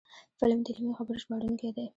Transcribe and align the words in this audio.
قلم 0.39 0.59
د 0.65 0.67
علمي 0.75 0.93
خبرو 0.97 1.21
ژباړونکی 1.23 1.69
دی 1.75 1.85